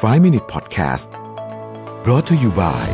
[0.00, 1.10] 5 Minute Podcast
[2.02, 2.86] brought to you by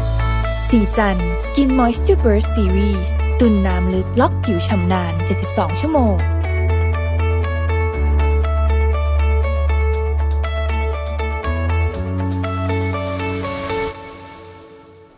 [0.68, 5.12] สีจัน Skin Moisture Burst Series ตุนน้ำลึกล็อกผิวชำนาน
[5.46, 6.16] 72 ชั่วโมง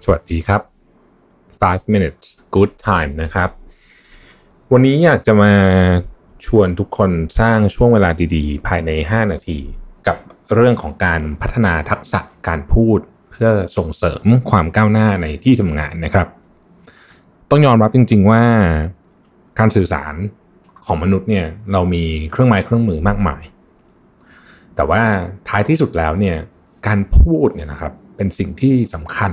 [0.05, 0.63] สวัสดีครับ
[1.61, 3.51] 5 minutes good time นะครับ
[4.73, 5.53] วันนี้อยากจะมา
[6.47, 7.11] ชวนทุกคน
[7.41, 9.59] สร้างช่วงเวลาดีๆ ภายใน 5 นาที
[10.09, 10.19] กับ
[10.55, 12.99] เรื่องของการพัฒนาทักษะการพูด
[13.31, 16.29] เพื่อส่งเสริมความก้าวหน้าในที่ทำงานนะครับ
[17.51, 18.43] ต้องยอมรับจริง ๆว่า
[19.59, 20.15] การสื่อสาร
[20.87, 23.43] ของมนุษย์เนี่ยเรามีเครื่องไม้เครื่องมือมากมาย
[24.77, 25.03] แต่ว่า
[25.49, 26.37] ท้ายที่สุดแล้วเนี่ย
[26.87, 29.33] การพูดเนี่ยนะครับเป็นสิ่งที่สำคัญ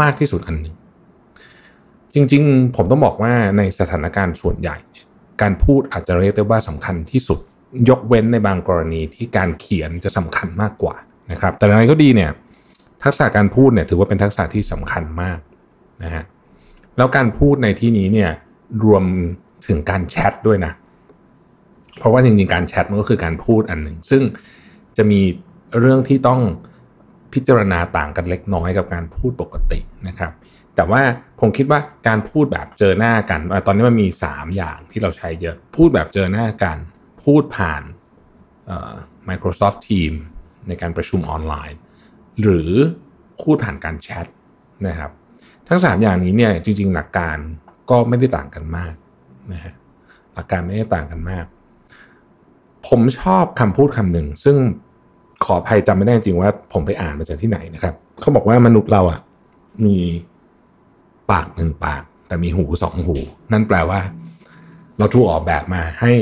[0.00, 0.74] มากที่สุดอันหนึ่ง
[2.14, 4.76] จริง ๆ ผมต้องบอกว่าในสถานการณ์ส่วนใหญ่
[5.42, 7.40] การพูดอาจจะเรียกได้ว่าสำคัญที่สุด
[7.88, 10.94] ยกเว้นในบางกรณีที่การเขียนจะสำคัญมากกว่า
[11.30, 12.30] นะครับ แต่อะไรก็ดีเนี่ย
[13.04, 15.38] ทักษะการพูดเนี่ยถือว่าเป็นทักษะที่สำคัญมาก
[16.04, 16.24] นะฮะ
[16.96, 18.30] แล้วการพูดในที่นี้เนี่ย
[18.84, 19.04] รวม
[19.66, 20.72] ถึงการแชทด้วยนะ
[21.98, 24.22] เพราะว่าจริงๆการแชทมันก็คือการพูดอันหนึ่งซึ่ง
[24.96, 25.20] จะมี
[25.80, 26.40] เรื่องที่ต้อง
[27.32, 30.32] พิจารณาต่างกันเล็กน้อยกับการพูดปกตินะครับ
[30.76, 31.02] แต่ว่า
[31.40, 36.78] ผมคิดว่าการพูดแบบเจอหน้ากัน ตอนนี้มันมี 3 อย่างที่เราใช้เยอะ พูดแบบเจอหน้ากัน
[37.24, 37.82] พูดผ่าน
[39.28, 40.20] Microsoft Teams
[40.68, 41.78] ในการประชุมออนไลน์
[42.42, 42.70] หรือ
[43.42, 44.26] พูดผ่านการแชท
[44.86, 45.10] นะครับ
[45.68, 47.36] ทั้ง 3 อย่างนี้เนี่ยจริง ๆ หลักการ
[47.90, 48.94] ก็ไม่ได้ต่างกันมาก
[49.52, 49.74] นะฮะ
[50.34, 51.44] หลักการไม่ได้ต่างกันมาก
[52.88, 54.56] ผมชอบคำพูดคำหนึ่ง ซึ่ง
[55.44, 59.20] ขออภัยจำไม่ได้จริงว่าผมไปอ่านมาจากที่ไหนนะครับ เขาบอกว่ามนุษย์เราอะ
[59.86, 59.96] มี
[61.30, 63.16] ปากหนึ่งปาก แต่มีหูสองหู
[63.52, 64.00] นั่นแปลว่า
[64.98, 66.12] เราถูกออกแบบมาให้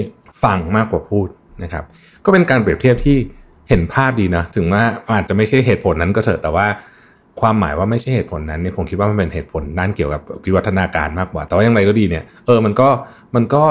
[0.42, 1.28] ฟังมากกว่าพูด
[1.62, 1.84] นะครับ
[2.24, 3.16] ก็เป็นการเปรียบเทียบที่
[3.68, 6.66] เห็นภาพดีนะถึงว่าอาจจะไม่ใช่เหตุผลนั้นก็เถอะแต่ว่า
[7.40, 12.88] ความหมายว่าไม่ใช่เหตุผลนั้นเนี่ยผมคิดว่ามันเป็นเหตุผลด้านเกี่ยวกับวิวัฒนาการมากกว่า แต่ว่าอย่างไรก็ดีเนี่ยเออมันก็
[13.34, 13.62] มันก็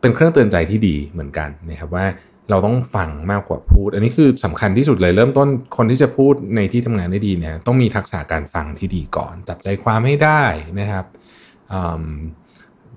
[0.00, 2.06] เป็นเครื่องเตือนใจที่ดีเหมือนกันนะครับว่า
[2.50, 10.42] เราต้องฟังมากกว่าพูด อันนี้คือสำคัญที่สุดเลยเริ่มต้นคนที่จะพูดในที่ทำงานได้ดีเนี่ยต้องมีทักษะการฟังที่ดีก่อน จับใจความให้ได้
[10.80, 11.04] นะครับ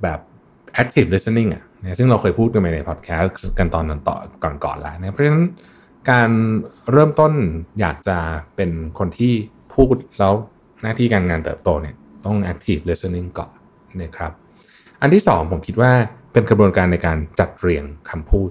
[0.01, 0.19] แบบ
[0.81, 1.63] active listening อะ
[1.97, 4.17] ซึ่งเราเคยพูดกันไปในพอดแคสต์กันตอนนั้นต่อ
[4.63, 5.45] ก่อนๆแล้วนะเพราะฉะนั้น
[6.11, 6.29] การ
[6.91, 7.33] เริ่มต้น
[7.79, 8.17] อยากจะ
[8.55, 9.33] เป็นคนที่
[9.73, 10.33] พูดแล้ว
[10.81, 11.95] หน้าที่การงานเติบโตเนี่ย
[12.25, 13.51] ต้อง active listening ก่อน
[14.01, 14.31] นะครับ
[15.01, 15.91] อันที่สองผมคิดว่า
[16.33, 18.49] เป็นกระบวนการในการจัดเรียงคำพูด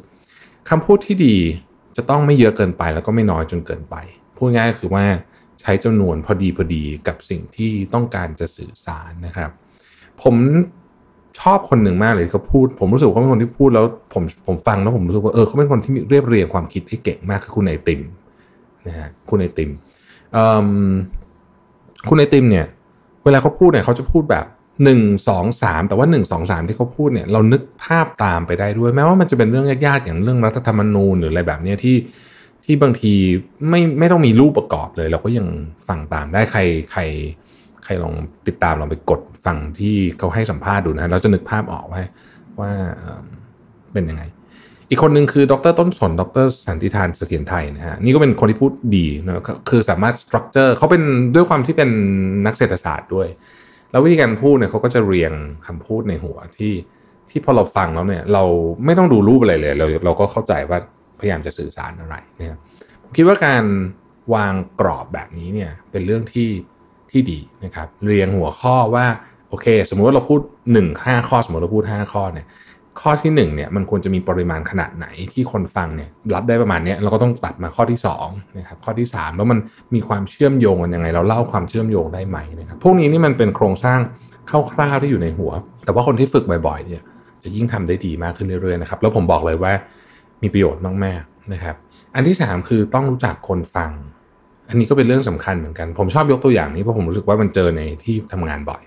[0.70, 1.36] คำพูดที่ดี
[1.96, 3.96] จะต้องไม่เยอะเกินไปแล้วก็ไม่น้อยจนเกินไป
[4.36, 5.04] พูดง่ายคือว่า
[5.60, 9.50] ใช้จำนวนพอดีพอดีกับสิ่งที่ต้องการจะสื่อสารนะครับ
[10.22, 10.36] ผม
[11.40, 18.00] ชอบคนหนึ่งมากเลยเขาพูด ผมรู้สึกว่าเขาเป็นคนที่พูดแล้วผมผมฟังแล้วผมรู้สึกว่าเออเขาเป็นคนที่เรียบเรียงความคิดให้เก่งมากคือคุณไอติม
[18.86, 19.70] นะฮะคุณไอติม
[22.08, 22.66] คุณไอติมเนี่ย
[23.24, 24.46] เวลาเขาพูดเนี่ยเขาจะพูดแบบ
[24.84, 31.96] หนึ่งสองสามแต่ว่าหนึ่งสองสามที่เขาพูดเนี่ยเรานึกภาพตามไปได้ด้วย แม้ว่ามันจะเป็นเรื่องยากๆอย่างเรื่องรัฐธรรมนูญหรืออะไรแบบนี้ที่
[32.64, 33.12] ที่บางที
[33.70, 35.46] ไม่ไม่ต้องมีรูปประกอบเลย เราก็ยัง
[35.88, 36.60] ฟังตามได้ใคร
[36.92, 37.02] ใคร
[37.86, 38.14] ใครลอง
[38.46, 42.02] ติดตามลองไปกดฟังที่เขาให้สัมภาษณ์ดูนะเราจะนึกภาพออกว่า
[42.60, 42.70] ว่า
[43.92, 44.22] เป็นยังไง
[44.90, 49.34] อีกคนหนึ่งคือดรต้นสนดรสันติธานเสถียรไทยนะฮะนี่ก็เป็นคนที่พูดดีนะ
[49.70, 51.02] คือสามารถสตรัคเจอร์เขาเป็น
[51.34, 51.90] ด้วยความที่เป็น
[52.46, 53.28] นักเศรษฐศาสตร์ด้วย
[53.90, 55.32] แล้ววิธีการพูดเนี่ยเขาก็จะเรียง
[55.66, 56.72] คำพูดในหัวที่
[57.30, 58.44] ที่พอเราฟังแล้วเนี่ย เรา
[58.84, 60.78] ไม่ต้องดูรูปอะไรเลย เราเราก็เข้าใจว่า
[61.20, 62.58] พยายามจะสื่อสารอะไรนะครับ
[63.02, 63.64] ผมคิดว่าการ
[64.34, 66.48] วางกรอบแบบนี้เนี่ยเป็นเรื่องที่
[67.16, 69.06] ที่ดีนะครับ เรียงหัวข้อว่า
[69.50, 70.40] โอเค สมมุติว่าเราพูด
[70.74, 72.46] 1 5ข้อ สมมติเราพูด 5 ข้อเนี่ย
[73.00, 79.58] ข้อที่1เนี่ยมันควรจะมีปริมาณขนาดไหนที่คนฟังเนี่ยรับได้ประมาณนี้เราก็ต้องตัดมาข้อที่2นะครับข้อที่ 3 แล้วมัน
[79.94, 83.98] มีความเชื่อมโยงกันยังไง เราเล่าความเชื่อมโยงได้ไหมนะครับพวกนี้นี่มันเป็นโครงสร้าง
[84.72, 85.52] คร่าวๆที่อยู่ในหัว
[85.84, 87.02] แต่ว่าคนที่ฝึกบ่อยๆเนี่ย
[87.42, 89.72] จะยิ่งทำได้ดีมากขึ้นเรื่อยๆนะครับแล้วผมบอกเลยว่า
[90.42, 91.76] มีประโยชน์มากๆนะครับ
[92.14, 93.90] อันที่ 3 คือต้องรู้จักคนฟัง
[94.68, 98.82] อันนี้ก็เป็นเรื่องสำคัญเหมือนกัน ผมชอบยกตัวอย่างนี้เพราะผมรู้สึกว่ามันเจอในที่ทำงานบ่อย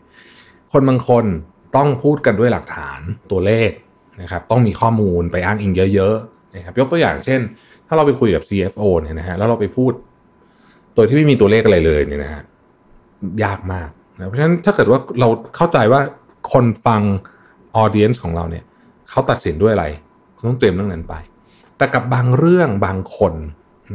[0.73, 1.25] คนบางคน
[1.75, 2.99] ต้องพูดกันด้วยหลักฐาน
[3.31, 3.71] ตัวเลข
[4.21, 7.39] นะครับ ต้องมีข้อมูลไปอ้างอิงเยอะๆนะครับ ยกตัวอย่างเช่น
[7.87, 9.91] ถ้าเราไปคุยกับ CFO เนี่ยนะฮะแล้วเราไปพูด
[10.95, 12.41] โดยที่ไม่มีตัวเลขอะไรเลยเนี่ยนะฮะ
[13.43, 16.01] ยากมากนะเพราะฉะนั้นถ้าเกิดว่าเราเข้าใจว่า
[16.51, 17.01] คนฟัง
[17.75, 18.63] ออเดียนส์ของเราเนี่ย
[19.09, 19.85] เขาตัดสินด้วยอะไร
[20.47, 21.15] ต้องเตรียมเรื่องนั้นไป
[21.77, 23.33] แต่กับบางเรื่องบางคน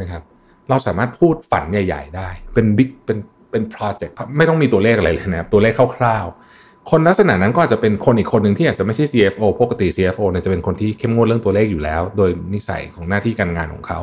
[0.00, 0.22] นะครับ
[0.68, 3.18] เราสามารถพูดฝันใหญ่ ๆ ได้ เป็นบิ๊กเป็น
[3.50, 14.00] เป็นโปรเจกต์ไม่ต้องมีตัวเลขอะไรเลยนะครับตัวเลขคร่าวๆ คนลักษณะนั้นก็อาจจะเป็นคนอีกคนหนึ่งที่อาจจะไม่ใช่ CFO ปกติ CFO เนี่ยจะเป็นคนที่เข้มงวดเรื่องตัวเลขอยู่แล้ว โดยนิสัยของหน้าที่การงานของเขา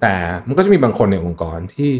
[0.00, 0.14] แต่
[0.46, 1.92] มันก็จะมีบางคนในองค์กรที่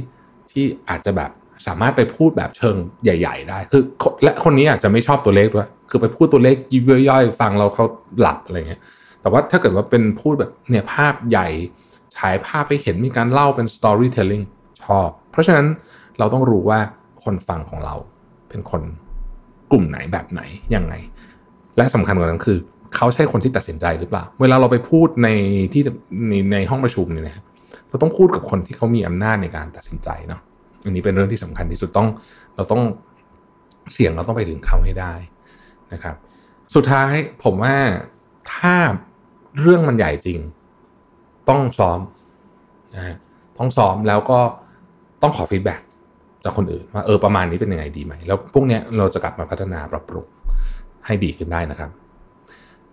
[0.51, 1.31] ที่อาจจะแบบ
[1.67, 3.83] สามารถไปพูดแบบเชิงใหญ่ ๆ ได้ คือ
[4.23, 7.85] และคนนี้อาจจะไม่ชอบตัวเลขด้วย คือไปพูดตัวเลขยิบย่อยๆ ฟังเราเขา
[8.21, 8.81] หลับอะไรเงี้ย
[9.23, 11.49] แต่ว่าถ้าเกิดว่าเป็นพูดแบบเนี่ยภาพใหญ่
[12.17, 14.45] ฉายภาพไปเห็นมีการเล่าเป็น storytelling
[14.85, 15.67] ชอบ เพราะฉะนั้น
[16.19, 16.81] เราต้องรู้ว่า
[17.25, 17.95] คนฟังของเรา
[18.49, 18.83] เป็นคน
[19.71, 20.43] กลุ่มไหนแบบไหน
[20.75, 20.95] ยังไง
[21.77, 22.59] และสำคัญกว่านั้นคือ
[22.97, 25.29] เขาใช่คนที่ตัดสินใจหรือเปล่า เวลาเราไปพูดใน
[25.73, 25.83] ที่
[26.29, 27.45] ในในห้องประชุมเนี่ยนะ
[27.89, 30.41] เราต้องพูดกับคนที่เขามีอำนาจในการตัดสินใจเนาะ
[30.85, 32.09] อันนี้เป็นเรื่องที่สำคัญที่สุดต้อง
[32.57, 32.83] เราต้อง
[33.93, 35.15] เสียงเราต้องไปถึงเขาให้ได้
[35.93, 36.17] นะครับ
[36.75, 37.13] สุดท้าย
[37.45, 37.77] ผมว่า
[38.55, 38.75] ถ้า
[39.61, 40.39] เรื่องมันใหญ่จริง
[41.51, 41.99] ต้องซ้อม
[42.95, 43.17] นะ
[43.59, 44.39] ต้องซ้อมแล้วก็
[45.23, 45.81] ต้องขอฟีดแบ็ก
[46.45, 50.27] จากคนอื่นว่าเออประมาณนี้เป็นยังไงดีไหม แล้วพวกเนี้ยเราจะกลับมาพัฒนาปรับปรุง
[51.07, 51.91] ให้ดีขึ้นได้นะครับ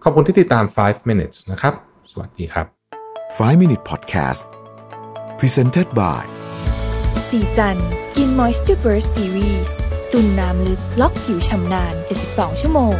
[0.04, 1.74] ขอบคุณที่ติดตาม 5 minutes นะครับ
[2.12, 2.65] สวัสดีครับ
[3.18, 4.45] 5 Minute Podcast
[5.39, 6.24] Presented by
[7.30, 9.71] สีจัน Skin Moisture Burst Series
[10.12, 11.94] ตุ่นน้ำลึกล็อกผิวชำนาน
[12.27, 12.95] 72 ชั่วโมง